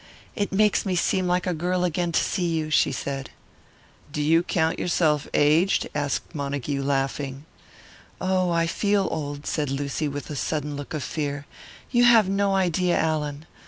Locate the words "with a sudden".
10.07-10.75